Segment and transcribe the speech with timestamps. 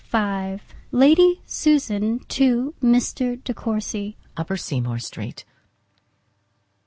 [0.11, 0.59] XXXV
[0.91, 3.43] Lady Susan to Mr.
[3.43, 4.17] De Courcy.
[4.35, 5.45] Upper Seymour Street.